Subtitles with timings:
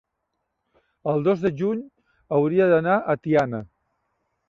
[1.13, 1.85] el dos de juny
[2.39, 3.65] hauria d'anar a Tiana.